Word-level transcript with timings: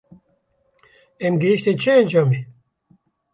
Em 1.25 1.33
gihîştin 1.41 1.77
çi 1.81 1.91
encamê? 1.99 2.39